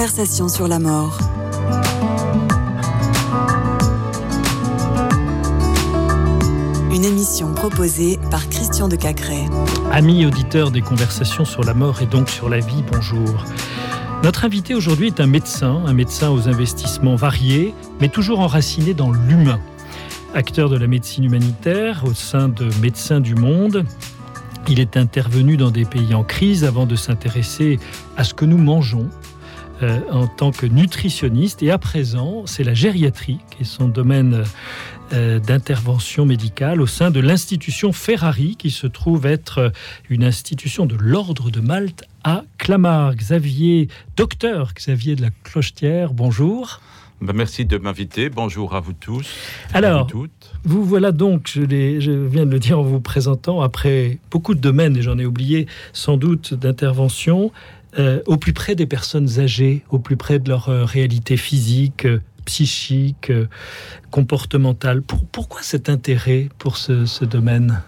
Conversation 0.00 0.48
sur 0.48 0.66
la 0.66 0.78
mort. 0.78 1.18
Une 6.90 7.04
émission 7.04 7.52
proposée 7.52 8.18
par 8.30 8.48
Christian 8.48 8.88
de 8.88 8.96
Cacré. 8.96 9.44
Amis 9.92 10.24
auditeurs 10.24 10.70
des 10.70 10.80
conversations 10.80 11.44
sur 11.44 11.64
la 11.64 11.74
mort 11.74 12.00
et 12.00 12.06
donc 12.06 12.30
sur 12.30 12.48
la 12.48 12.60
vie, 12.60 12.82
bonjour. 12.90 13.44
Notre 14.24 14.46
invité 14.46 14.74
aujourd'hui 14.74 15.08
est 15.08 15.20
un 15.20 15.26
médecin, 15.26 15.82
un 15.84 15.92
médecin 15.92 16.30
aux 16.30 16.48
investissements 16.48 17.16
variés, 17.16 17.74
mais 18.00 18.08
toujours 18.08 18.40
enraciné 18.40 18.94
dans 18.94 19.12
l'humain. 19.12 19.60
Acteur 20.32 20.70
de 20.70 20.78
la 20.78 20.86
médecine 20.86 21.24
humanitaire 21.24 22.04
au 22.06 22.14
sein 22.14 22.48
de 22.48 22.70
Médecins 22.80 23.20
du 23.20 23.34
Monde, 23.34 23.84
il 24.66 24.80
est 24.80 24.96
intervenu 24.96 25.58
dans 25.58 25.70
des 25.70 25.84
pays 25.84 26.14
en 26.14 26.24
crise 26.24 26.64
avant 26.64 26.86
de 26.86 26.96
s'intéresser 26.96 27.78
à 28.16 28.24
ce 28.24 28.32
que 28.32 28.46
nous 28.46 28.56
mangeons 28.56 29.10
euh, 29.82 30.00
en 30.10 30.26
tant 30.26 30.50
que 30.50 30.66
nutritionniste. 30.66 31.62
Et 31.62 31.70
à 31.70 31.78
présent, 31.78 32.44
c'est 32.46 32.64
la 32.64 32.74
gériatrie 32.74 33.38
qui 33.50 33.62
est 33.62 33.66
son 33.66 33.88
domaine 33.88 34.44
euh, 35.12 35.38
d'intervention 35.38 36.26
médicale 36.26 36.80
au 36.80 36.86
sein 36.86 37.10
de 37.10 37.20
l'institution 37.20 37.92
Ferrari, 37.92 38.56
qui 38.56 38.70
se 38.70 38.86
trouve 38.86 39.26
être 39.26 39.72
une 40.08 40.24
institution 40.24 40.86
de 40.86 40.96
l'ordre 40.96 41.50
de 41.50 41.60
Malte 41.60 42.04
à 42.24 42.44
Clamart. 42.58 43.14
Xavier, 43.14 43.88
docteur 44.16 44.74
Xavier 44.74 45.16
de 45.16 45.22
la 45.22 45.30
Clochetière, 45.44 46.12
bonjour. 46.12 46.80
Ben, 47.20 47.34
merci 47.34 47.66
de 47.66 47.76
m'inviter. 47.76 48.30
Bonjour 48.30 48.74
à 48.74 48.80
vous 48.80 48.94
tous. 48.94 49.28
Alors, 49.74 50.08
vous, 50.10 50.26
vous, 50.64 50.84
voilà 50.84 51.12
donc, 51.12 51.50
je, 51.52 51.60
je, 51.60 52.10
viens 52.10 52.46
de 52.46 52.50
le 52.50 52.58
dire 52.58 52.78
en 52.78 52.82
vous 52.82 53.00
présentant, 53.00 53.60
après 53.60 54.18
beaucoup 54.30 54.54
de 54.54 54.60
domaines, 54.60 54.96
et 54.96 55.02
j'en 55.02 55.18
ai 55.18 55.26
oublié 55.26 55.66
sans 55.92 56.16
doute 56.16 56.54
d'intervention, 56.54 57.52
euh, 57.98 58.20
au 58.26 58.36
plus 58.36 58.52
près 58.52 58.76
des 58.76 58.86
personnes 58.86 59.40
âgées, 59.40 59.82
au 59.90 59.98
plus 59.98 60.16
près 60.16 60.38
de 60.38 60.48
leur 60.48 60.68
euh, 60.68 60.84
réalité 60.84 61.36
physique, 61.36 62.06
euh, 62.06 62.20
psychique, 62.44 63.32
comportementale. 64.10 65.02
Pour, 65.02 65.24
pourquoi 65.24 65.62
cet 65.62 65.88
intérêt 65.88 66.48
pour 66.58 66.76
ce, 66.76 67.24
domaine? 67.24 67.82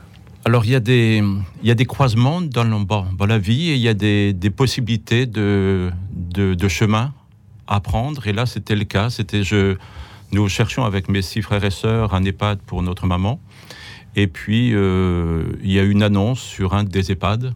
Alors, 0.45 0.65
il 0.65 0.73
y, 0.73 0.75
a 0.75 0.81
des, 0.81 1.85
croisements 1.87 2.41
dans, 2.41 2.65
la 3.27 3.39
vie 3.39 3.71
et 3.71 3.75
il 3.75 3.81
y 3.81 3.89
a 3.89 3.95
des, 3.95 4.53
possibilités 4.55 5.27
de, 5.27 5.91
de, 6.13 6.69
chemin 6.69 7.13
à 7.69 7.81
prendre. 7.81 8.27
Et 8.27 8.33
là, 8.33 8.45
c'était 8.45 8.77
le 8.77 8.85
cas. 8.85 9.09
C'était 9.09 9.43
nous 10.33 10.49
cherchions 10.49 10.85
avec 10.85 11.09
mes 11.09 11.23
six 11.23 11.43
frères 11.43 11.65
et 11.65 11.71
sœurs 11.71 12.15
un 12.15 12.25
EHPAD 12.25 12.59
pour 12.61 12.83
notre 12.83 13.07
maman. 13.07 13.41
Et 14.17 14.27
puis, 14.27 14.69
il 14.69 15.73
y 15.73 15.79
a 15.79 15.83
une 15.83 16.03
annonce 16.03 16.41
sur 16.41 16.75
un 16.75 16.85
des 16.85 17.11
EHPAD. 17.13 17.55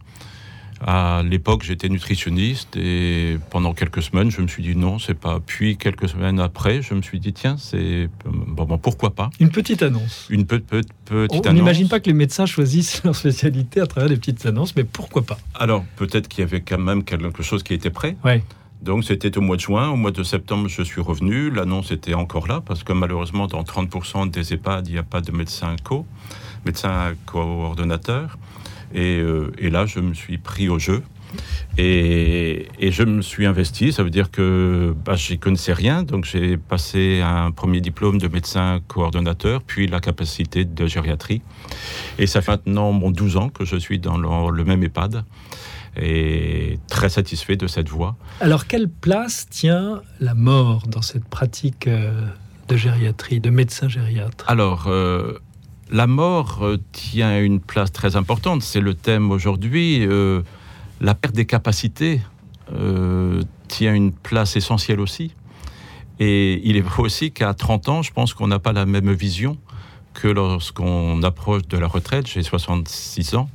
À 0.85 1.23
l'époque, 1.23 1.63
j'étais 1.63 1.89
nutritionniste 1.89 2.77
et 2.77 3.37
pendant 3.49 3.73
quelques 3.73 4.03
semaines, 4.03 4.29
je 4.29 4.41
me 4.41 4.47
suis 4.47 4.61
dit 4.61 4.75
non, 4.75 4.99
c'est 4.99 5.15
pas. 5.15 5.39
Puis 5.43 5.75
quelques 5.77 6.07
semaines 6.09 6.39
après, 6.39 6.81
je 6.81 6.93
me 6.93 7.01
suis 7.01 7.19
dit 7.19 7.33
tiens, 7.33 7.55
c'est 7.57 8.09
bon, 8.25 8.65
bon, 8.65 8.77
pourquoi 8.77 9.15
pas? 9.15 9.29
Une 9.39 9.49
petite 9.49 9.81
annonce. 9.81 10.27
Une 10.29 10.45
pe 10.45 10.59
pe 10.59 10.81
petite 11.05 11.31
On 11.31 11.39
annonce. 11.41 11.53
n'imagine 11.53 11.87
pas 11.87 11.99
que 11.99 12.05
les 12.05 12.13
médecins 12.13 12.45
choisissent 12.45 13.03
leur 13.05 13.15
spécialité 13.15 13.81
à 13.81 13.87
travers 13.87 14.09
des 14.09 14.17
petites 14.17 14.45
annonces, 14.45 14.75
mais 14.75 14.83
pourquoi 14.83 15.23
pas? 15.23 15.39
Alors 15.55 15.83
peut-être 15.95 16.27
qu'il 16.27 16.41
y 16.41 16.43
avait 16.43 16.61
quand 16.61 16.77
même 16.79 17.03
quelque 17.03 17.41
chose 17.41 17.63
qui 17.63 17.73
était 17.73 17.89
prêt. 17.89 18.15
Ouais. 18.23 18.43
Donc 18.83 19.03
c'était 19.03 19.35
au 19.35 19.41
mois 19.41 19.55
de 19.55 19.61
juin. 19.61 19.89
Au 19.89 19.95
mois 19.95 20.11
de 20.11 20.21
septembre, 20.21 20.67
je 20.69 20.83
suis 20.83 21.01
revenu. 21.01 21.49
L'annonce 21.49 21.91
était 21.91 22.13
encore 22.13 22.47
là 22.47 22.61
parce 22.63 22.83
que 22.83 22.93
malheureusement, 22.93 23.47
dans 23.47 23.63
30% 23.63 24.29
des 24.29 24.53
EHPAD, 24.53 24.87
il 24.87 24.93
n'y 24.93 24.99
a 24.99 25.03
pas 25.03 25.21
de 25.21 25.31
médecin 25.31 25.75
co, 25.83 26.05
médecin 26.65 27.13
coordonnateur. 27.25 28.37
Et, 28.93 29.17
euh, 29.17 29.51
et, 29.57 29.69
là, 29.69 29.85
je 29.85 29.99
me 29.99 30.13
suis 30.13 30.37
pris 30.37 30.69
au 30.69 30.79
jeu. 30.79 31.03
Et, 31.77 32.67
et 32.79 32.91
je 32.91 33.03
me 33.03 33.21
suis 33.21 33.45
investi. 33.45 33.91
Ça 33.91 34.03
veut 34.03 34.09
dire 34.09 34.31
que 34.31 34.95
bah, 35.05 35.15
je 35.15 35.33
n'y 35.33 35.39
connaissais 35.39 35.73
rien. 35.73 36.03
Donc 36.03 36.25
j'ai 36.25 36.57
passé 36.57 37.21
un 37.21 37.51
premier 37.51 37.81
diplôme 37.81 38.17
de 38.17 38.27
médecin 38.27 38.79
coordonnateur, 38.87 39.61
puis 39.61 39.87
la 39.87 39.99
capacité 39.99 40.63
de 40.63 40.87
gériatrie. 40.87 41.41
Et 42.17 42.27
ça 42.27 42.41
fait 42.41 42.51
maintenant 42.51 42.91
mon 42.93 43.11
12 43.11 43.37
ans 43.37 43.49
que 43.49 43.65
je 43.65 43.75
suis 43.75 43.99
dans 43.99 44.17
le, 44.17 44.55
le 44.55 44.63
même 44.63 44.83
EHPAD 44.83 45.25
et 45.99 46.79
très 46.87 47.09
satisfait 47.09 47.55
de 47.55 47.67
cette 47.67 47.89
voie. 47.89 48.15
Alors, 48.39 48.67
quelle 48.67 48.89
place 48.89 49.47
tient 49.49 50.01
la 50.19 50.33
mort 50.33 50.87
dans 50.87 51.01
cette 51.01 51.25
pratique 51.25 51.87
euh, 51.87 52.27
de 52.67 52.75
gériatrie, 52.75 53.39
de 53.39 53.49
médecin 53.49 53.89
gériatre? 53.89 54.45
Alors, 54.47 54.87
euh, 54.87 55.39
la 55.91 56.07
mort 56.07 56.59
euh, 56.61 56.77
tient 56.91 57.41
une 57.41 57.59
place 57.59 57.91
très 57.91 58.15
importante. 58.15 58.61
C'est 58.61 58.81
le 58.81 58.93
thème 58.93 59.31
aujourd'hui. 59.31 60.05
Euh, 60.05 60.41
la 60.99 61.15
perte 61.15 61.35
des 61.35 61.45
capacités 61.45 62.21
euh, 62.73 63.41
tient 63.67 63.93
une 63.93 64.11
place 64.11 64.55
essentielle 64.55 64.99
aussi. 64.99 65.33
Et 66.19 66.61
il 66.67 66.77
est 66.77 66.81
vrai 66.81 67.03
aussi 67.03 67.31
qu'à 67.31 67.53
30 67.53 67.89
ans, 67.89 68.01
je 68.01 68.11
pense 68.11 68.33
qu'on 68.33 68.47
n'a 68.47 68.59
pas 68.59 68.73
la 68.73 68.85
même 68.85 69.11
vision 69.11 69.57
que 70.13 70.27
lorsqu'on 70.27 71.21
approche 71.23 71.67
de 71.67 71.77
la 71.77 71.87
retraite. 71.87 72.27
J'ai 72.27 72.41
66 72.43 73.35
ans. 73.35 73.49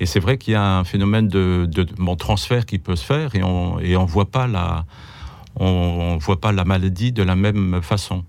Et 0.00 0.06
c'est 0.06 0.20
vrai 0.20 0.38
qu'il 0.38 0.54
y 0.54 0.56
a 0.56 0.78
un 0.78 0.84
phénomène 0.84 1.28
de, 1.28 1.68
transfert 2.14 2.64
qui 2.64 2.78
peut 2.78 2.96
se 2.96 3.04
faire 3.04 3.34
et 3.34 3.42
on 3.42 3.76
on 5.56 6.16
voit 6.16 6.40
pas 6.40 6.52
la 6.52 6.64
maladie 6.64 7.12
de 7.12 7.22
la 7.22 7.36
même 7.36 7.82
façon. 7.82 8.24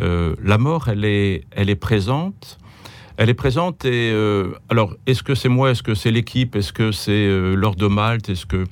La 0.00 0.58
mort, 0.58 0.88
elle 0.88 1.04
est 1.04 1.80
présente. 1.80 2.58
Elle 3.16 3.30
est 3.30 3.34
présente 3.34 3.84
et 3.84 4.10
euh, 4.12 4.52
alors 4.68 4.94
est-ce 5.06 5.22
que 5.22 5.34
c'est 5.34 5.48
moi, 5.48 5.70
est-ce 5.70 5.82
que 5.82 5.94
c'est 5.94 6.10
l'équipe, 6.10 6.54
est-ce 6.54 6.72
que 6.72 6.92
c'est 6.92 7.12
euh, 7.12 7.54
l'ordre 7.54 7.78
de 7.78 7.86
Malte, 7.86 8.28
est-ce 8.28 8.46
que 8.46 8.64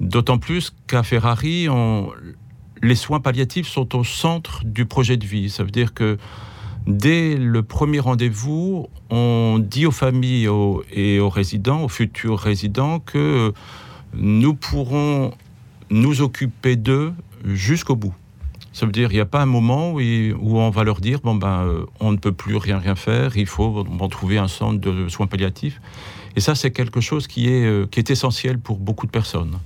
d'autant 0.00 0.38
plus 0.38 0.72
qu'à 0.86 1.02
Ferrari, 1.02 1.68
les 2.82 2.94
soins 2.94 3.20
palliatifs 3.20 3.68
sont 3.68 3.96
au 3.96 4.04
centre 4.04 4.64
du 4.64 4.86
projet 4.86 5.16
de 5.16 5.26
vie. 5.26 5.50
Ça 5.50 5.64
veut 5.64 5.70
dire 5.70 5.94
que 5.94 6.18
Dès 6.86 7.36
le 7.36 7.62
premier 7.62 8.00
rendez-vous, 8.00 8.88
on 9.08 9.60
dit 9.60 9.86
aux 9.86 9.92
familles 9.92 10.48
et 10.92 11.20
aux 11.20 11.28
résidents, 11.28 11.84
aux 11.84 11.88
futurs 11.88 12.40
résidents, 12.40 12.98
que 12.98 13.52
nous 14.14 14.54
pourrons 14.54 15.32
nous 15.90 16.22
occuper 16.22 16.74
d'eux 16.74 17.12
jusqu'au 17.44 17.94
bout. 17.94 18.14
Ça 18.72 18.86
veut 18.86 18.92
dire 18.92 19.08
qu'il 19.08 19.18
n'y 19.18 19.22
a 19.22 19.26
pas 19.26 19.42
un 19.42 19.46
moment 19.46 19.92
où, 19.92 20.00
où, 20.00 20.58
on 20.58 20.70
va 20.70 20.84
leur 20.84 21.00
dire 21.00 21.20
bon 21.22 21.34
ben 21.34 21.64
euh, 21.66 21.84
on 22.00 22.12
ne 22.12 22.16
peut 22.16 22.32
plus 22.32 22.56
rien 22.56 22.78
rien 22.78 22.94
faire, 22.94 23.36
il 23.36 23.46
faut 23.46 23.84
trouver 24.10 24.38
un 24.38 24.48
centre 24.48 24.80
de 24.80 25.08
soins 25.08 25.26
palliatifs. 25.26 25.80
Et 26.36 26.40
ça 26.40 26.54
c'est 26.54 26.70
quelque 26.70 27.00
chose 27.00 27.26
qui 27.26 27.48
est 27.48 27.64
euh, 27.64 27.86
qui 27.90 27.98
est 27.98 28.10
essentiel 28.10 28.58
pour 28.58 28.78
beaucoup 28.78 29.06
de 29.06 29.10
personnes. 29.10 29.58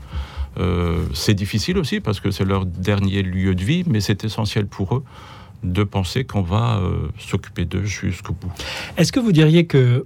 Euh, 0.58 1.04
c'est 1.14 1.34
difficile 1.34 1.78
aussi 1.78 2.00
parce 2.00 2.18
que 2.18 2.30
c'est 2.30 2.44
leur 2.44 2.66
dernier 2.66 3.22
lieu 3.22 3.54
de 3.54 3.62
vie, 3.62 3.84
mais 3.86 4.00
c'est 4.00 4.24
essentiel 4.24 4.66
pour 4.66 4.96
eux 4.96 5.04
de 5.62 5.84
penser 5.84 6.24
qu'on 6.24 6.42
va 6.42 6.80
s'occuper 7.18 7.64
d'eux 7.64 7.84
jusqu'au 7.84 8.34
bout. 8.34 8.52
Est-ce 8.98 9.10
que 9.10 9.18
vous 9.18 9.32
diriez 9.32 9.66
que, 9.66 10.04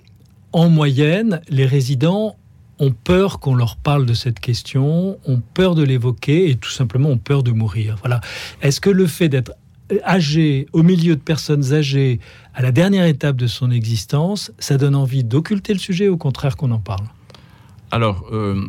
en 0.53 0.71
moyenne, 0.71 1.43
les 1.49 1.67
résidents 1.67 2.37
ont 2.81 2.93
peur 2.93 3.39
qu'on 3.39 3.55
leur 3.55 3.77
parle 3.77 4.07
de 4.07 4.15
cette 4.15 4.41
question, 4.41 5.19
ont 5.27 5.43
peur 5.55 5.75
de 5.75 5.83
l'évoquer 5.83 6.51
et 6.51 6.57
tout 6.57 6.71
simplement 6.71 7.11
ont 7.11 7.19
peur 7.19 7.43
de 7.43 7.53
mourir 7.53 7.97
Voilà. 8.01 8.21
Est-ce 8.63 8.81
que 8.81 8.91
le 8.91 9.07
fait 9.07 9.29
d'être 9.29 9.53
âgé, 10.05 10.67
au 10.73 10.83
milieu 10.83 11.17
de 11.17 11.21
personnes 11.21 11.73
âgées, 11.73 12.21
à 12.55 12.63
la 12.63 12.73
dernière 12.73 13.05
étape 13.05 13.37
de 13.37 13.47
son 13.47 13.71
existence, 13.71 14.53
ça 14.59 14.77
donne 14.77 14.95
envie 14.95 15.25
d'occulter 15.25 15.73
le 15.73 15.79
sujet, 15.79 16.09
au 16.09 16.17
contraire 16.17 16.57
qu'on 16.57 16.71
en 16.71 16.79
parle? 16.79 17.07
Alors, 17.91 18.25
euh, 18.33 18.67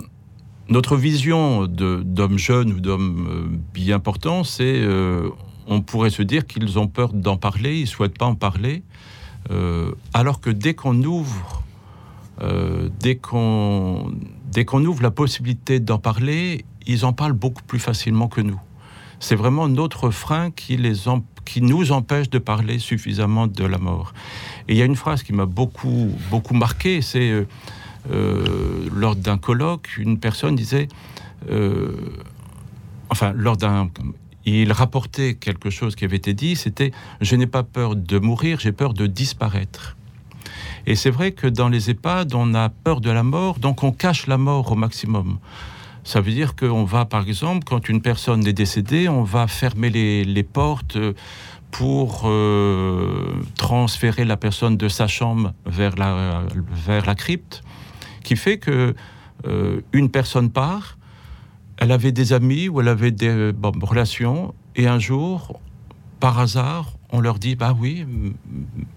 notre 0.67 0.95
vision 0.97 1.67
d'hommes 1.67 2.39
jeunes 2.39 2.73
ou 2.73 2.79
d'hommes 2.79 3.27
euh, 3.29 3.57
bien 3.73 3.99
portants, 3.99 4.43
c'est 4.43 4.81
euh, 4.81 5.29
on 5.67 5.81
pourrait 5.81 6.09
se 6.09 6.23
dire 6.23 6.47
qu'ils 6.47 6.79
ont 6.79 6.87
peur 6.87 7.13
d'en 7.13 7.37
parler, 7.37 7.79
ils 7.79 7.87
souhaitent 7.87 8.17
pas 8.17 8.25
en 8.25 8.35
parler, 8.35 8.83
alors 10.13 10.39
que 10.39 10.49
dès 10.49 10.75
qu'on 10.75 11.01
ouvre, 11.03 11.60
euh, 12.41 12.89
dès 12.99 13.15
qu'on 13.15 14.13
ouvre 14.85 15.03
la 15.03 15.11
possibilité 15.11 15.79
d'en 15.79 15.99
parler, 15.99 16.65
ils 16.87 17.05
en 17.05 17.13
parlent 17.13 17.33
beaucoup 17.33 17.63
plus 17.63 17.79
facilement 17.79 18.27
que 18.27 18.41
nous. 18.41 18.59
C'est 19.19 19.35
vraiment 19.35 19.67
notre 19.67 20.09
frein 20.09 20.49
qui, 20.49 20.77
les 20.77 20.93
qui 21.45 21.61
nous 21.61 21.91
empêche 21.91 22.29
de 22.29 22.39
parler 22.39 22.79
suffisamment 22.79 23.47
de 23.47 23.63
la 23.63 23.77
mort. 23.77 24.13
Et 24.67 24.73
il 24.73 24.77
y 24.77 24.81
a 24.81 24.85
une 24.85 24.95
phrase 24.95 25.21
qui 25.21 25.33
m'a 25.33 25.45
beaucoup, 25.45 26.11
beaucoup 26.31 26.55
marqué, 26.55 27.01
c'est 27.01 27.29
euh, 27.29 27.47
euh, 28.11 28.89
lors 28.91 29.15
d'un 29.15 29.37
colloque, 29.37 29.89
une 29.97 30.19
personne 30.19 30.55
disait, 30.55 30.87
enfin, 33.09 33.33
lors 33.35 33.57
d'un 33.57 33.89
il 34.45 34.71
rapportait 34.71 35.35
quelque 35.35 35.69
chose 35.69 35.95
qui 35.95 36.05
avait 36.05 36.17
été 36.17 36.33
dit, 36.33 36.55
c'était 36.55 36.91
je 37.21 37.35
n'ai 37.35 37.47
pas 37.47 37.61
peur 37.63 37.95
de 37.95 38.17
mourir, 38.17 38.59
j'ai 38.59 38.71
peur 38.71 38.93
de 38.93 39.05
disparaître. 39.05 39.95
Et 40.85 40.95
c'est 40.95 41.09
vrai 41.09 41.31
que 41.31 41.47
dans 41.47 41.69
les 41.69 41.89
EHPAD, 41.89 42.33
on 42.33 42.53
a 42.53 42.69
peur 42.69 43.01
de 43.01 43.11
la 43.11 43.23
mort, 43.23 43.59
donc 43.59 43.83
on 43.83 43.91
cache 43.91 44.27
la 44.27 44.37
mort 44.37 44.71
au 44.71 44.75
maximum. 44.75 45.37
Ça 46.03 46.21
veut 46.21 46.31
dire 46.31 46.55
qu'on 46.55 46.83
va, 46.83 47.05
par 47.05 47.27
exemple, 47.27 47.63
quand 47.65 47.87
une 47.87 48.01
personne 48.01 48.45
est 48.47 48.53
décédée, 48.53 49.07
on 49.07 49.23
va 49.23 49.47
fermer 49.47 49.89
les, 49.89 50.43
portes 50.43 50.97
pour 51.69 52.23
euh, 52.25 53.33
transférer 53.55 54.25
la 54.25 54.35
personne 54.35 54.77
de 54.77 54.87
sa 54.87 55.07
chambre 55.07 55.53
vers 55.65 55.95
la, 55.95 56.43
vers 56.71 57.05
la 57.05 57.15
crypte, 57.15 57.63
qui 58.23 58.35
fait 58.35 58.57
que 58.57 58.95
euh, 59.47 59.81
une 59.93 60.09
personne 60.09 60.49
part, 60.49 60.97
elle 61.77 61.91
avait 61.91 62.11
des 62.11 62.33
amis 62.33 62.67
ou 62.67 62.81
elle 62.81 62.87
avait 62.87 63.11
des 63.11 63.53
relations, 63.81 64.53
et 64.75 64.87
un 64.87 64.99
jour, 64.99 65.59
par 66.19 66.39
hasard, 66.39 66.93
on 67.11 67.19
leur 67.19 67.39
dit 67.39 67.55
Bah 67.55 67.75
oui, 67.77 68.05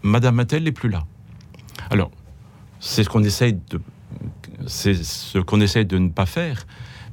Madame 0.02 0.37
Mattel 0.37 0.64
n'est 0.64 0.72
plus 0.72 0.88
là. 0.88 1.04
Alors, 1.91 2.11
c'est 2.81 3.05
ce 3.05 3.09
qu'on 3.09 3.25
essaye 3.25 3.55
de. 3.71 3.81
C'est 4.67 4.94
ce 4.94 5.38
qu'on 5.38 5.59
de 5.59 5.99
ne 5.99 6.09
pas 6.09 6.26
faire, 6.26 6.67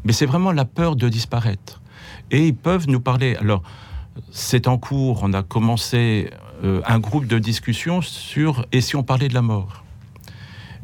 mais 0.04 0.14
c'est 0.14 0.26
vraiment 0.26 0.52
la 0.52 0.66
peur 0.66 0.96
de 0.96 1.10
disparaître. 1.10 1.82
Et 2.30 2.48
ils 2.48 2.56
peuvent 2.56 2.88
nous 2.88 3.02
parler. 3.02 3.36
Alors, 3.38 3.64
c'est 4.32 4.68
en 4.68 4.78
cours, 4.78 5.22
on 5.24 5.34
a 5.34 5.44
commencé 5.44 6.30
euh, 6.64 6.82
un 6.86 7.00
groupe 7.00 7.26
de 7.28 7.40
discussion 7.40 8.02
sur 8.02 8.66
et 8.72 8.82
si 8.82 8.96
on 8.96 9.04
parlait 9.04 9.28
de 9.28 9.34
la 9.34 9.42
mort? 9.42 9.84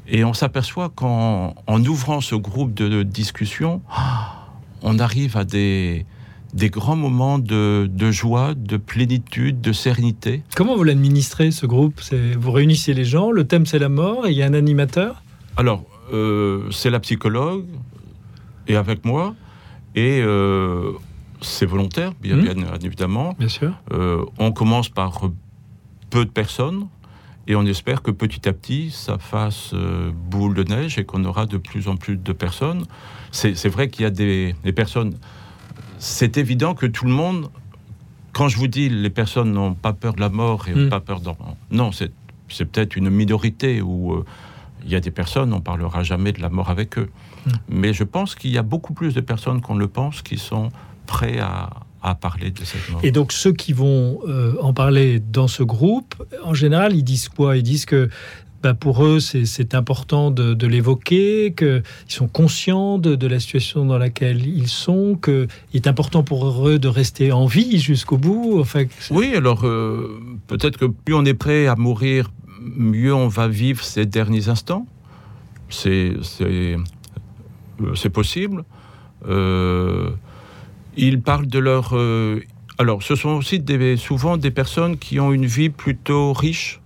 Et 0.07 0.23
on 0.23 0.33
s'aperçoit 0.33 0.89
qu'en 0.89 1.53
ouvrant 1.67 2.21
ce 2.21 2.35
groupe 2.35 2.73
de, 2.73 3.03
discussion, 3.03 3.81
on 4.81 4.99
arrive 4.99 5.35
à 5.35 5.43
des, 5.43 6.05
des 6.53 6.69
grands 6.69 6.95
moments 6.95 7.39
de, 7.39 7.89
joie, 8.11 8.53
de 8.55 8.77
plénitude, 8.77 9.61
de 9.61 9.73
sérénité. 9.73 10.43
Comment 10.55 10.75
vous 10.75 10.83
l'administrez, 10.83 11.51
ce 11.51 11.65
groupe 11.65 12.01
Vous 12.37 12.51
réunissez 12.51 12.93
les 12.93 13.05
gens, 13.05 13.31
le 13.31 13.45
thème 13.45 13.65
c'est 13.65 13.79
la 13.79 13.89
mort, 13.89 14.27
et 14.27 14.31
il 14.31 14.37
y 14.37 14.43
a 14.43 14.45
un 14.45 14.53
animateur 14.53 15.21
Alors, 15.57 15.83
euh, 16.13 16.69
c'est 16.71 16.89
la 16.89 16.99
psychologue, 16.99 17.65
et 18.67 18.75
avec 18.75 19.05
moi, 19.05 19.35
et 19.95 20.21
euh, 20.21 20.93
c'est 21.41 21.65
volontaire, 21.65 22.13
bien, 22.21 22.35
mmh. 22.37 22.79
évidemment. 22.83 23.35
Bien 23.37 23.49
sûr. 23.49 23.73
Euh, 23.91 24.23
on 24.39 24.51
commence 24.51 24.89
par 24.89 25.29
peu 26.09 26.25
de 26.25 26.29
personnes, 26.29 26.87
et 27.49 27.55
on 27.55 27.65
espère 27.65 28.01
que 28.01 28.11
petit 28.11 28.47
à 28.47 28.53
petit, 28.53 28.91
ça 28.91 29.17
fasse 29.17 29.73
boule 30.29 30.53
de 30.53 30.63
neige 30.63 30.97
et 30.97 31.05
qu'on 31.05 31.23
aura 31.23 31.45
de 31.45 31.57
plus 31.57 31.87
en 31.87 31.95
plus 31.95 32.17
de 32.17 32.33
personnes. 32.33 32.83
C'est 33.31 33.69
vrai 33.69 33.89
qu'il 33.89 34.03
y 34.03 34.05
a 34.05 34.09
des, 34.09 34.53
personnes. 34.75 35.13
C'est 35.99 36.37
évident 36.37 36.73
que 36.73 36.85
tout 36.85 37.05
le 37.05 37.11
monde, 37.11 37.49
quand 38.33 38.47
je 38.47 38.57
vous 38.57 38.67
dis 38.67 38.89
les 38.89 39.09
personnes 39.09 39.51
n'ont 39.53 39.73
pas 39.73 39.93
peur 39.93 40.13
de 40.13 40.21
la 40.21 40.29
mort 40.29 40.67
et 40.67 40.73
n'ont 40.73 40.85
hmm. 40.85 40.89
pas 40.89 40.99
peur 40.99 41.19
d'en. 41.21 41.37
Non, 41.71 41.91
c'est 41.91 42.65
peut-être 42.65 42.95
une 42.95 43.09
minorité 43.09 43.81
où 43.81 44.13
euh, 44.13 44.25
il 44.85 44.91
y 44.91 44.95
a 44.95 44.99
des 44.99 45.11
personnes, 45.11 45.53
on 45.53 45.61
parlera 45.61 46.03
jamais 46.03 46.31
de 46.31 46.41
la 46.41 46.49
mort 46.49 46.69
avec 46.69 46.97
eux. 46.97 47.09
Hmm. 47.45 47.51
Mais 47.69 47.93
je 47.93 48.03
pense 48.03 48.35
qu'il 48.35 48.51
y 48.51 48.57
a 48.57 48.63
beaucoup 48.63 48.93
plus 48.93 49.13
de 49.13 49.21
personnes 49.21 49.61
qu'on 49.61 49.75
le 49.75 49.87
pense 49.87 50.21
qui 50.21 50.37
sont 50.37 50.69
prêts 51.07 51.39
à, 51.39 51.69
à 52.01 52.15
parler 52.15 52.51
de 52.51 52.63
cette 52.63 52.89
mort. 52.89 53.01
Et 53.03 53.11
donc 53.11 53.31
ceux 53.31 53.53
qui 53.53 53.73
vont 53.73 54.19
euh, 54.27 54.55
en 54.61 54.73
parler 54.73 55.19
dans 55.19 55.47
ce 55.47 55.63
groupe, 55.63 56.15
en 56.43 56.53
général, 56.53 56.95
ils 56.95 57.03
disent 57.03 57.29
quoi? 57.29 57.57
Ils 57.57 57.63
disent 57.63 57.85
que 57.85 58.09
bah, 58.63 58.73
pour 58.73 59.05
eux, 59.05 59.19
c'est 59.19 59.75
important 59.75 60.31
de, 60.31 60.67
l'évoquer, 60.67 61.53
qu'ils 61.55 61.83
sont 62.07 62.27
conscients 62.27 62.97
de, 62.97 63.27
la 63.27 63.39
situation 63.39 63.85
dans 63.85 63.97
laquelle 63.97 64.47
ils 64.47 64.67
sont, 64.67 65.15
qu'il 65.21 65.47
est 65.73 65.87
important 65.87 66.23
pour 66.23 66.67
eux 66.67 66.79
de 66.79 66.87
rester 66.87 67.31
en 67.31 67.45
vie 67.45 67.79
jusqu'au 67.79 68.17
bout. 68.17 68.57
Enfin, 68.59 68.85
oui, 69.11 69.35
alors 69.35 69.65
euh, 69.65 70.19
peut-être 70.47 70.77
que 70.77 70.85
plus 70.85 71.13
on 71.13 71.23
est 71.25 71.35
prêt 71.35 71.67
à 71.67 71.75
mourir, 71.75 72.31
mieux 72.59 73.13
on 73.13 73.27
va 73.27 73.47
vivre 73.47 73.83
ces 73.83 74.05
derniers 74.05 74.49
instants. 74.49 74.87
C'est 75.69 76.13
euh, 76.41 76.77
possible. 78.11 78.63
Euh, 79.27 80.09
ils 80.95 81.21
parlent 81.21 81.47
de 81.47 81.59
leur... 81.59 81.95
Alors, 82.79 83.01
ce 83.03 83.15
sont 83.15 83.29
aussi 83.29 83.63
souvent 83.97 84.37
des 84.37 84.51
personnes 84.51 84.97
qui 84.97 85.19
ont 85.19 85.31
une 85.31 85.45
vie 85.45 85.69
plutôt 85.69 86.33
riche 86.33 86.79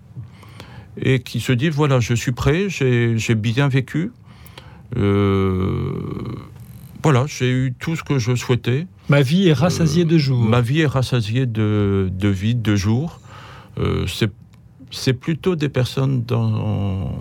et 0.97 1.19
qui 1.19 1.39
se 1.39 1.51
disent, 1.51 1.73
voilà, 1.73 1.99
je 1.99 2.13
suis 2.13 2.31
prêt, 2.31 2.67
j'ai 2.69 3.35
bien 3.35 3.67
vécu. 3.67 4.11
Euh, 4.97 5.93
voilà, 7.03 7.25
j'ai 7.27 7.49
eu 7.49 7.73
tout 7.79 7.95
ce 7.95 8.03
que 8.03 8.19
je 8.19 8.35
souhaitais. 8.35 8.87
Ma 9.09 9.21
vie 9.21 9.47
est 9.47 9.53
rassasiée 9.53 10.05
de 10.05 10.17
jours. 10.17 10.43
Ma 10.43 10.61
vie 10.61 10.81
est 10.81 10.87
rassasiée 10.87 11.45
de, 11.45 12.09
de 12.11 12.27
vie, 12.27 12.55
de 12.55 12.75
jours. 12.75 13.19
Euh, 13.79 14.05
c'est 14.07 14.31
plutôt 15.13 15.55
des 15.55 15.69
personnes 15.69 16.23
dans, 16.23 17.11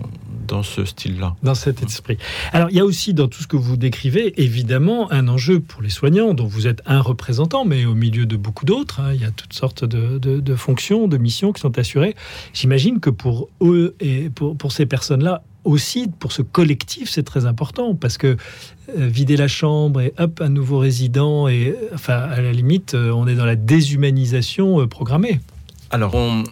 dans 0.47 0.63
ce 0.63 0.85
style-là. 0.85 1.35
Dans 1.43 1.55
cet 1.55 1.81
esprit. 1.81 2.17
Alors, 2.51 2.69
il 2.69 2.75
y 2.75 2.79
a 2.79 2.85
aussi 2.85 3.13
dans 3.13 3.27
tout 3.27 3.41
ce 3.41 3.47
que 3.47 3.55
vous 3.55 3.77
décrivez, 3.77 4.41
évidemment, 4.41 5.11
un 5.11 5.27
enjeu 5.27 5.59
pour 5.59 5.81
les 5.81 5.89
soignants, 5.89 6.33
dont 6.33 6.45
vous 6.45 6.67
êtes 6.67 6.81
un 6.85 7.01
représentant, 7.01 7.65
mais 7.65 7.85
au 7.85 7.95
milieu 7.95 8.25
de 8.25 8.35
beaucoup 8.35 8.65
d'autres. 8.65 8.99
Hein. 8.99 9.13
il 9.13 9.21
y 9.21 9.25
a 9.25 9.31
toutes 9.31 9.53
sortes 9.53 9.85
de, 9.85 10.55
fonctions, 10.55 11.07
de 11.07 11.17
missions 11.17 11.53
qui 11.53 11.61
sont 11.61 11.77
assurées. 11.79 12.15
J'imagine 12.53 12.99
que 12.99 13.09
pour 13.09 13.49
eux 13.61 13.95
et 13.99 14.29
pour, 14.29 14.57
pour 14.57 14.71
ces 14.71 14.85
personnes-là, 14.85 15.43
aussi 15.63 16.09
pour 16.19 16.31
ce 16.31 16.41
collectif, 16.41 17.09
c'est 17.09 17.23
très 17.23 17.45
important 17.45 17.95
parce 17.95 18.17
que 18.17 18.35
euh, 18.97 19.07
vider 19.07 19.37
la 19.37 19.47
chambre 19.47 20.01
et 20.01 20.13
hop, 20.17 20.41
un 20.41 20.49
nouveau 20.49 20.79
résident, 20.79 21.47
et 21.47 21.75
enfin, 21.93 22.15
à 22.15 22.41
la 22.41 22.51
limite, 22.51 22.95
euh, 22.95 23.11
on 23.11 23.27
est 23.27 23.35
dans 23.35 23.45
la 23.45 23.55
déshumanisation 23.55 24.81
euh, 24.81 24.87
programmée. 24.87 25.39
Alors, 25.91 26.15
on, 26.15 26.43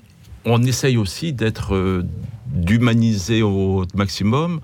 on 0.46 0.64
essaye 0.64 0.98
aussi 0.98 1.34
d'être 1.34 2.04
d'humaniser 2.48 3.42
au 3.42 3.86
maximum 3.94 4.60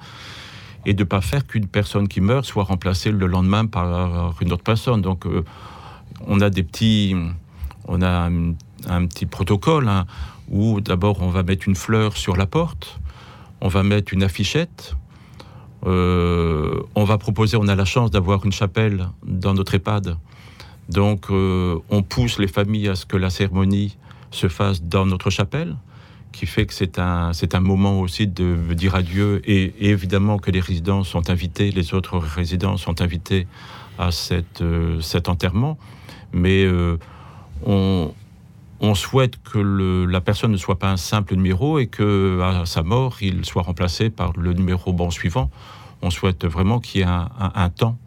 et 0.86 0.94
de 0.94 1.04
pas 1.04 1.22
faire 1.22 1.46
qu'une 1.46 1.68
personne 1.68 2.08
qui 2.08 2.22
meurt 2.22 2.46
soit 2.46 2.64
remplacée 2.64 3.12
le 3.12 3.28
lendemain 3.28 3.66
par 3.66 4.36
une 4.42 4.54
autre 4.54 4.64
personne. 4.64 5.02
Donc, 5.02 5.26
euh, 5.26 5.44
on 6.28 6.42
a 6.42 6.50
des 6.50 6.64
petits, 6.64 7.16
on 7.88 8.02
a 8.02 8.30
un, 8.88 9.06
petit 9.08 9.26
protocole 9.26 9.88
hein, 9.88 10.06
où 10.50 10.80
d'abord 10.82 11.22
on 11.22 11.30
va 11.30 11.44
mettre 11.44 11.68
une 11.68 11.76
fleur 11.76 12.18
sur 12.18 12.36
la 12.36 12.46
porte, 12.46 13.00
on 13.62 13.68
va 13.68 13.84
mettre 13.84 14.14
une 14.14 14.24
affichette, 14.24 14.96
euh, 15.86 16.82
on 16.94 17.04
va 17.04 17.18
proposer, 17.18 17.58
on 17.58 17.68
a 17.68 17.76
la 17.76 17.86
chance 17.86 18.12
d'avoir 18.12 18.46
une 18.46 18.52
chapelle 18.52 19.08
dans 19.26 19.54
notre 19.54 19.76
EHPAD, 19.76 20.18
donc 20.90 21.28
euh, 21.30 21.80
on 21.90 22.04
pousse 22.04 22.38
les 22.38 22.48
familles 22.48 22.90
à 22.90 22.96
ce 22.96 23.06
que 23.06 23.18
la 23.18 23.30
cérémonie 23.30 23.98
se 24.36 24.48
fasse 24.48 24.84
dans 24.84 25.06
notre 25.06 25.30
chapelle 25.30 25.76
qui 26.36 26.46
fait 26.46 26.66
que 26.66 26.74
c'est 26.74 27.00
un, 27.00 27.32
c'est 27.32 27.56
un 27.56 27.62
moment 27.62 28.02
aussi 28.02 28.28
de 28.28 28.74
dire 28.74 28.94
adieu 28.96 29.42
et, 29.46 29.90
évidemment 29.90 30.38
que 30.38 30.52
les 30.52 30.60
résidents 30.60 31.04
sont 31.04 31.30
invités, 31.30 31.72
les 31.72 31.94
autres 31.94 32.18
résidents 32.18 32.76
sont 32.76 33.02
invités 33.02 33.48
à 33.98 34.12
cette, 34.12 34.62
euh, 34.62 35.00
cet 35.00 35.30
enterrement. 35.30 35.78
Mais 36.34 36.66
euh, 36.66 36.98
on, 37.66 38.14
on, 38.82 38.96
souhaite 38.96 39.42
que 39.44 40.06
la 40.06 40.20
personne 40.20 40.52
ne 40.52 40.58
soit 40.58 40.78
pas 40.78 40.92
un 40.92 40.98
simple 40.98 41.36
numéro 41.36 41.80
et 41.80 41.88
que 41.88 42.42
à 42.42 42.66
sa 42.66 42.84
mort, 42.84 43.18
il 43.22 43.46
soit 43.46 43.64
remplacé 43.64 44.10
par 44.10 44.34
le 44.36 44.52
numéro 44.52 44.92
bon 44.92 45.12
suivant. 45.12 45.50
On 46.02 46.10
souhaite 46.10 46.46
vraiment 46.46 46.80
qu'il 46.82 47.00
y 47.00 47.04
ait 47.06 47.08
un, 47.08 47.30
un, 47.40 47.70
temps 47.70 47.98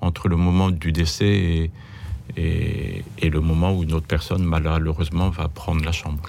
entre 0.00 0.28
le 0.28 0.36
moment 0.36 0.70
du 0.70 0.92
décès 0.92 1.28
et, 1.28 1.70
et, 2.36 3.02
le 3.22 3.40
moment 3.40 3.76
où 3.76 3.82
une 3.82 3.92
autre 3.92 4.06
personne, 4.06 4.44
malheureusement, 4.44 5.30
va 5.30 5.48
prendre 5.48 5.84
la 5.84 5.92
chambre. 5.92 6.20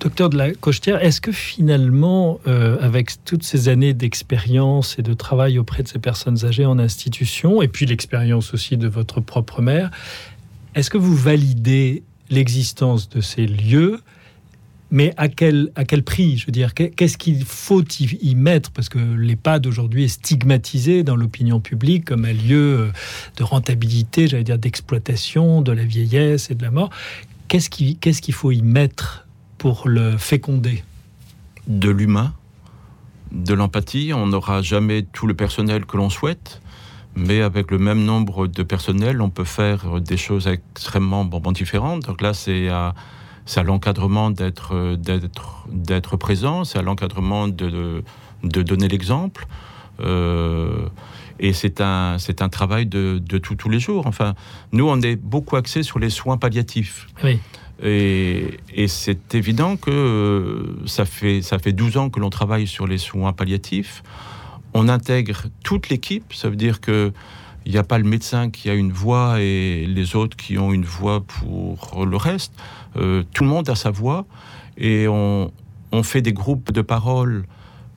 Docteur 0.00 0.30
de 0.30 0.38
la 0.38 0.52
Cochetière, 0.52 1.02
est-ce 1.02 1.20
que 1.20 1.32
finalement, 1.32 2.40
euh, 2.46 2.78
avec 2.80 3.22
toutes 3.24 3.42
ces 3.42 3.68
années 3.68 3.94
d'expérience 3.94 4.98
et 4.98 5.02
de 5.02 5.12
travail 5.14 5.58
auprès 5.58 5.82
de 5.82 5.88
ces 5.88 5.98
personnes 5.98 6.44
âgées 6.44 6.64
en 6.64 6.78
institution, 6.78 7.60
et 7.60 7.68
puis 7.68 7.86
l'expérience 7.86 8.54
aussi 8.54 8.76
de 8.76 8.88
votre 8.88 9.20
propre 9.20 9.60
mère, 9.60 9.90
est-ce 10.74 10.90
que 10.90 10.98
vous 10.98 11.16
validez 11.16 12.02
l'existence 12.30 13.08
de 13.08 13.20
ces 13.20 13.46
lieux 13.46 14.00
mais 14.90 15.12
à 15.16 15.28
quel, 15.28 15.70
à 15.74 15.84
quel 15.84 16.02
prix 16.02 16.38
Je 16.38 16.46
veux 16.46 16.52
dire, 16.52 16.72
qu'est-ce 16.74 17.18
qu'il 17.18 17.44
faut 17.44 17.82
y, 17.82 18.34
mettre? 18.34 18.70
Parce 18.70 18.88
que 18.88 18.98
l'EHPAD 18.98 19.66
aujourd'hui 19.66 20.04
est 20.04 20.08
stigmatisé 20.08 21.02
dans 21.02 21.16
l'opinion 21.16 21.60
publique 21.60 22.06
comme 22.06 22.24
un 22.24 22.32
lieu 22.32 22.78
euh, 22.78 22.92
de 23.36 23.44
rentabilité, 23.44 24.28
j'allais 24.28 24.44
dire 24.44 24.58
d'exploitation, 24.58 25.60
de 25.60 25.72
la 25.72 25.84
vieillesse 25.84 26.50
et 26.50 26.54
de 26.54 26.62
la 26.62 26.70
mort. 26.70 26.90
Qu'est-ce 27.48 27.70
qu'il 27.70 28.34
faut 28.34 28.50
y 28.50 28.62
mettre 28.62 29.26
pour 29.58 29.88
le 29.88 30.16
féconder? 30.16 30.84
De 31.66 31.90
l'humain, 31.90 32.34
de 33.32 33.54
l'empathie. 33.54 34.12
On 34.14 34.26
n'aura 34.26 34.62
jamais 34.62 35.02
tout 35.02 35.26
le 35.26 35.34
personnel 35.34 35.84
que 35.86 35.96
l'on 35.96 36.10
souhaite, 36.10 36.60
mais 37.14 37.42
avec 37.42 37.70
le 37.70 37.78
même 37.78 38.04
nombre 38.04 38.46
de 38.46 38.62
personnel, 38.62 39.20
on 39.20 39.30
peut 39.30 39.44
faire 39.44 40.00
des 40.00 40.16
choses 40.16 40.46
extrêmement 40.46 41.24
bon, 41.24 41.52
différentes. 41.52 42.04
Donc 42.04 42.20
là, 42.22 42.34
c'est 42.34 42.68
à, 42.68 42.94
à 43.56 43.62
l'encadrement 43.62 44.30
d'être, 44.30 44.96
d'être, 44.96 45.66
d'être 45.70 46.16
présent, 46.16 46.64
c'est 46.64 46.78
à 46.78 46.82
l'encadrement 46.82 47.48
de, 47.48 48.02
de, 48.42 48.62
donner 48.62 48.88
l'exemple. 48.88 49.46
Euh, 50.00 50.88
et 51.40 51.52
c'est 51.52 51.80
un, 51.80 52.18
c'est 52.18 52.42
un 52.42 52.48
travail 52.48 52.86
de, 52.86 53.20
de 53.24 53.38
tous 53.38 53.68
les 53.68 53.80
jours. 53.80 54.06
Enfin, 54.06 54.34
nous, 54.72 54.88
on 54.88 55.00
est 55.00 55.16
beaucoup 55.16 55.56
axé 55.56 55.82
sur 55.82 55.98
les 55.98 56.10
soins 56.10 56.36
palliatifs. 56.36 57.06
Oui. 57.24 57.38
Et, 57.82 58.58
c'est 58.88 59.34
évident 59.34 59.76
que 59.76 59.90
euh, 59.90 60.86
ça 60.86 61.04
fait, 61.04 61.42
ça 61.42 61.58
fait 61.58 61.72
12 61.72 61.96
ans 61.96 62.10
que 62.10 62.18
l'on 62.18 62.30
travaille 62.30 62.66
sur 62.66 62.86
les 62.86 62.98
soins 62.98 63.32
palliatifs. 63.32 64.02
On 64.74 64.88
intègre 64.88 65.44
toute 65.64 65.88
l'équipe, 65.88 66.32
ça 66.32 66.48
veut 66.48 66.56
dire 66.56 66.80
que 66.80 67.12
il 67.68 67.72
n'y 67.72 67.78
a 67.78 67.84
pas 67.84 67.98
le 67.98 68.04
médecin 68.04 68.48
qui 68.48 68.70
a 68.70 68.74
une 68.74 68.92
voix 68.92 69.42
et 69.42 69.84
les 69.86 70.16
autres 70.16 70.38
qui 70.38 70.56
ont 70.56 70.72
une 70.72 70.86
voix 70.86 71.20
pour 71.20 72.06
le 72.06 72.16
reste. 72.16 72.54
Euh, 72.96 73.24
tout 73.34 73.44
le 73.44 73.50
monde 73.50 73.68
a 73.68 73.74
sa 73.74 73.90
voix 73.90 74.24
et 74.78 75.06
on, 75.06 75.52
fait 76.02 76.22
des 76.22 76.32
groupes 76.32 76.72
de 76.72 76.80
parole 76.80 77.44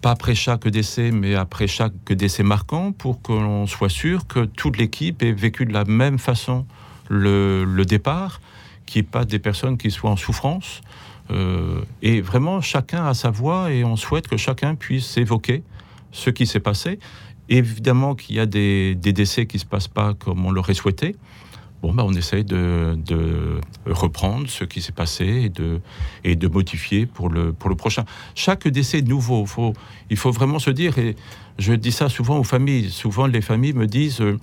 pas 0.01 0.11
après 0.11 0.35
chaque 0.35 0.67
décès, 0.67 1.11
mais 1.11 1.35
après 1.35 1.67
chaque 1.67 1.93
décès 2.11 2.43
marquant, 2.43 2.91
pour 2.91 3.21
que 3.21 3.31
l'on 3.31 3.65
soit 3.65 3.87
sûr 3.87 4.27
que 4.27 4.43
toute 4.43 4.77
l'équipe 4.77 5.23
ait 5.23 5.31
vécu 5.31 5.65
de 5.65 5.71
la 5.71 5.85
même 5.85 6.19
façon 6.19 6.65
le, 7.09 7.83
départ, 7.85 8.41
qu'il 8.85 9.01
n'y 9.01 9.07
ait 9.07 9.09
pas 9.09 9.23
des 9.23 9.39
personnes 9.39 9.77
qui 9.77 9.89
soient 9.89 10.09
en 10.09 10.17
souffrance. 10.17 10.81
Euh, 11.29 11.79
et 12.01 12.19
vraiment, 12.19 12.59
chacun 12.59 13.05
a 13.05 13.13
sa 13.13 13.29
voix 13.29 13.71
et 13.71 13.85
on 13.85 13.95
souhaite 13.95 14.27
que 14.27 14.35
chacun 14.35 14.75
puisse 14.75 15.15
évoquer 15.15 15.63
ce 16.11 16.29
qui 16.29 16.45
s'est 16.45 16.59
passé. 16.59 16.99
Évidemment 17.51 18.15
qu'il 18.15 18.37
y 18.37 18.39
a 18.39 18.45
des, 18.47 18.95
décès 18.95 19.45
qui 19.45 19.57
ne 19.57 19.61
se 19.61 19.65
passent 19.65 19.87
pas 19.87 20.13
comme 20.13 20.45
on 20.45 20.51
l'aurait 20.51 20.73
souhaité 20.73 21.15
bon, 21.81 21.93
bah, 21.93 22.03
on 22.05 22.13
essaye 22.13 22.43
de, 22.43 22.97
reprendre 23.85 24.49
ce 24.49 24.63
qui 24.63 24.81
s'est 24.81 24.91
passé 24.91 25.51
et 26.23 26.35
de, 26.35 26.47
modifier 26.47 27.05
pour 27.05 27.29
le, 27.29 27.53
prochain. 27.53 28.05
Chaque 28.35 28.67
décès 28.67 29.01
nouveau, 29.01 29.45
il 30.09 30.17
faut 30.17 30.31
vraiment 30.31 30.59
se 30.59 30.69
dire, 30.69 30.97
et 30.97 31.15
je 31.57 31.73
dis 31.73 31.91
ça 31.91 32.09
souvent 32.09 32.37
aux 32.37 32.43
familles, 32.43 32.89
souvent 32.89 33.27
les 33.27 33.41
familles 33.41 33.73
me 33.73 33.87
disent, 33.87 34.21
euh, 34.21 34.39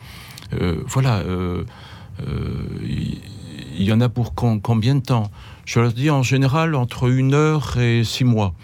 euh, 0.54 0.82
voilà, 0.86 1.18
euh, 1.18 1.64
il 2.82 3.82
y, 3.82 3.92
en 3.92 4.00
a 4.00 4.08
pour 4.08 4.34
combien 4.34 4.96
de 4.96 5.00
temps? 5.00 5.30
Je 5.64 5.78
leur 5.78 5.92
dis 5.92 6.10
en 6.10 6.22
général 6.22 6.74
entre 6.74 7.08
une 7.08 7.32
heure 7.34 7.78
et 7.78 8.02
six 8.02 8.24
mois. 8.24 8.54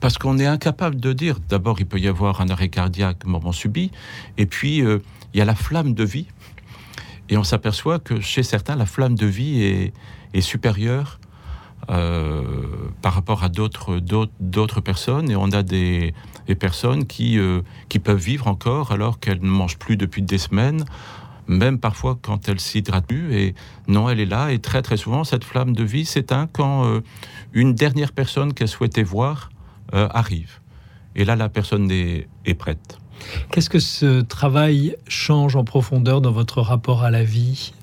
Parce 0.00 0.18
qu'on 0.18 0.38
est 0.38 0.46
incapable 0.46 0.96
de 0.96 1.12
dire, 1.12 1.38
d'abord 1.48 1.80
il 1.80 1.86
peut 1.86 1.98
y 1.98 2.08
avoir 2.08 2.40
un 2.40 2.48
arrêt 2.48 2.68
cardiaque, 2.68 3.24
moment 3.26 3.52
subi, 3.52 3.90
et 4.38 4.46
puis 4.46 4.78
il 4.78 5.38
y 5.38 5.40
a 5.40 5.44
la 5.44 5.54
flamme 5.54 5.94
de 5.94 6.04
vie. 6.04 6.26
Et 7.28 7.36
on 7.36 7.44
s'aperçoit 7.44 7.98
que 7.98 8.20
chez 8.20 8.42
certains, 8.42 8.76
la 8.76 8.86
flamme 8.86 9.14
de 9.14 9.26
vie 9.26 9.62
est, 9.62 9.92
supérieure 10.40 11.20
euh, 11.90 12.42
par 13.02 13.14
rapport 13.14 13.44
à 13.44 13.48
d'autres, 13.48 14.00
personnes. 14.82 15.30
Et 15.30 15.36
on 15.36 15.50
a 15.52 15.62
des, 15.62 16.14
personnes 16.58 17.04
euh, 17.20 17.62
qui 17.88 17.98
peuvent 17.98 18.18
vivre 18.18 18.48
encore 18.48 18.92
alors 18.92 19.20
qu'elles 19.20 19.40
ne 19.40 19.48
mangent 19.48 19.78
plus 19.78 19.96
depuis 19.96 20.22
des 20.22 20.38
semaines, 20.38 20.84
même 21.46 21.78
parfois 21.78 22.18
quand 22.20 22.48
elles 22.48 22.60
s'hydratent 22.60 23.06
plus. 23.06 23.34
Et 23.34 23.54
non, 23.88 24.08
elle 24.08 24.20
est 24.20 24.26
là. 24.26 24.52
Et 24.52 24.58
très 24.58 24.82
très 24.82 24.96
souvent, 24.96 25.24
cette 25.24 25.44
flamme 25.44 25.74
de 25.74 25.84
vie 25.84 26.04
s'éteint 26.04 26.48
quand 26.52 26.84
euh, 26.84 27.00
une 27.52 27.74
dernière 27.74 28.12
personne 28.12 28.52
qu'elle 28.54 28.68
souhaitait 28.68 29.02
voir 29.02 29.50
arrive. 29.92 30.58
Et 31.14 31.24
là, 31.24 31.36
la 31.36 31.48
personne 31.48 31.88
est, 31.88 32.26
est 32.46 32.54
prête. 32.54 32.98
Qu'est-ce 33.52 33.70
que 33.70 33.78
ce 33.78 34.22
travail 34.22 34.96
change 35.06 35.54
en 35.54 35.62
profondeur 35.62 36.20
dans 36.20 36.32
votre 36.32 36.60
rapport 36.60 37.04
à 37.04 37.12
la 37.12 37.22
vie 37.22 37.74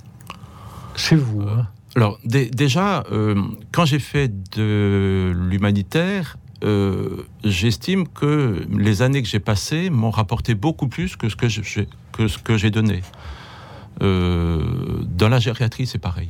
chez 0.98 1.16
vous 1.16 1.44
hein? 1.44 1.68
Alors 1.96 2.20
déjà, 2.24 3.04
euh, 3.12 3.36
quand 3.74 3.84
j'ai 3.84 4.00
fait 4.00 4.32
de 4.56 5.34
l'humanitaire, 5.36 6.38
euh, 6.64 7.26
j'estime 7.44 8.08
que 8.08 8.66
les 8.78 9.02
années 9.02 9.22
que 9.22 9.28
j'ai 9.28 9.42
passées 9.42 9.90
m'ont 9.90 10.12
rapporté 10.12 10.56
beaucoup 10.56 10.88
plus 10.88 11.18
que, 11.18 11.28
ce 11.28 11.36
que 11.36 12.58
j'ai 12.58 12.72
donné. 12.72 13.02
Euh, 14.02 14.64
dans 15.06 15.30
la 15.30 15.40
gériatrie, 15.40 15.86
c'est 15.88 16.00
pareil. 16.00 16.30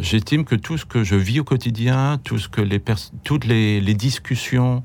J'estime 0.00 0.44
que 0.44 0.54
tout 0.54 0.76
ce 0.76 0.84
que 0.84 1.04
je 1.04 1.14
vis 1.14 1.40
au 1.40 1.44
quotidien, 1.44 2.20
tout 2.22 2.38
ce 2.38 2.50
que 2.50 2.60
toutes 3.24 3.46
les, 3.46 3.94
discussions, 3.94 4.82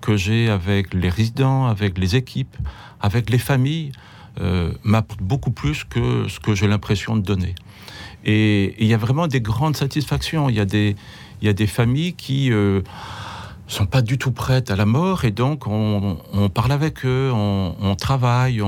que 0.00 0.16
j'ai 0.16 0.48
avec 0.48 0.94
les 0.94 1.08
résidents, 1.08 1.66
avec 1.66 1.98
les 1.98 2.16
équipes, 2.16 2.56
avec 3.00 3.28
les 3.28 3.38
familles, 3.38 3.92
euh, 4.40 4.72
m'apporte 4.82 5.22
beaucoup 5.22 5.50
plus 5.50 5.84
que 5.84 6.28
ce 6.28 6.40
que 6.40 6.54
j'ai 6.54 6.68
l'impression 6.68 7.16
de 7.16 7.22
donner. 7.22 7.54
Et 8.24 8.74
il 8.78 8.86
y 8.86 8.92
a 8.92 8.98
vraiment 8.98 9.28
des 9.28 9.40
grandes 9.40 9.76
satisfactions. 9.76 10.50
Il 10.50 10.56
y 10.56 10.60
a 10.60 10.64
des, 10.66 11.66
familles 11.66 12.12
qui 12.12 12.52
euh, 12.52 12.82
sont 13.66 13.86
pas 13.86 14.02
du 14.02 14.18
tout 14.18 14.32
prêtes 14.32 14.70
à 14.70 14.76
la 14.76 14.84
mort 14.84 15.24
et 15.24 15.30
donc 15.30 15.66
on, 15.66 16.18
on 16.32 16.48
parle 16.50 16.72
avec 16.72 17.06
eux, 17.06 17.30
on, 17.32 17.76
on 17.80 17.94
travaille, 17.94 18.60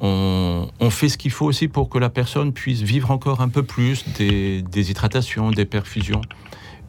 on, 0.00 0.90
fait 0.90 1.08
ce 1.08 1.18
qu'il 1.18 1.30
faut 1.30 1.46
aussi 1.46 1.68
pour 1.68 1.88
que 1.88 1.98
la 1.98 2.10
personne 2.10 2.52
puisse 2.52 2.80
vivre 2.80 3.10
encore 3.10 3.40
un 3.40 3.48
peu 3.48 3.62
plus 3.62 4.04
des, 4.16 4.62
des 4.62 4.90
hydratations, 4.90 5.50
des 5.50 5.64
perfusions. 5.64 6.22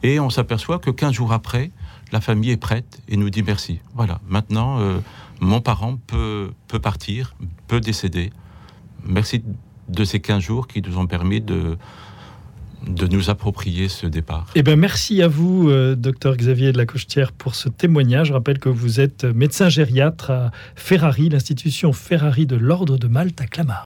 Et 0.02 0.18
on 0.18 0.30
s'aperçoit 0.30 0.78
que 0.78 0.90
15 0.90 1.12
jours 1.12 1.32
après, 1.32 1.70
la 2.10 2.20
famille 2.20 2.50
est 2.50 2.56
prête 2.56 3.00
et 3.08 3.16
nous 3.16 3.30
dit 3.30 3.42
merci. 3.42 3.80
Voilà, 3.94 4.20
maintenant, 4.28 4.80
euh, 4.80 4.98
mon 5.40 5.60
parent 5.60 5.96
peut, 6.06 6.52
peut 6.68 6.78
partir, 6.78 7.34
peut 7.68 7.80
décéder. 7.80 8.32
Merci 9.04 9.42
de 9.88 10.04
ces 10.04 10.20
15 10.20 10.42
jours 10.42 10.66
qui 10.66 10.82
nous 10.82 10.98
ont 10.98 11.06
permis 11.06 11.40
de, 11.40 11.76
de 12.86 13.06
nous 13.06 13.30
approprier 13.30 13.88
ce 13.88 14.06
départ. 14.06 14.46
Eh 14.54 14.62
ben, 14.62 14.78
merci 14.78 15.22
à 15.22 15.28
vous, 15.28 15.68
euh, 15.70 15.94
docteur 15.94 16.36
Xavier 16.36 16.72
de 16.72 16.78
la 16.78 16.86
Cochetière, 16.86 17.32
pour 17.32 17.54
ce 17.54 17.68
témoignage. 17.68 18.28
Je 18.28 18.32
rappelle 18.32 18.58
que 18.58 18.68
vous 18.68 19.00
êtes 19.00 19.24
médecin 19.24 19.68
gériatre 19.68 20.30
à 20.30 20.50
Ferrari, 20.74 21.28
l'institution 21.28 21.92
Ferrari 21.92 22.46
de 22.46 22.56
l'Ordre 22.56 22.98
de 22.98 23.08
Malte 23.08 23.40
à 23.40 23.46
Clamart. 23.46 23.80